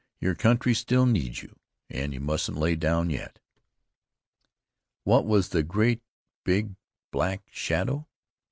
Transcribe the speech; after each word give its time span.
Your 0.19 0.33
country 0.33 0.73
still 0.73 1.05
needs 1.05 1.43
you 1.43 1.59
and 1.87 2.11
you 2.11 2.19
mustn't 2.19 2.57
lay 2.57 2.75
down 2.75 3.11
yet." 3.11 3.37
What 5.03 5.27
was 5.27 5.49
the 5.49 5.61
great 5.61 6.01
big 6.43 6.71
black 7.11 7.43
shadow? 7.51 8.07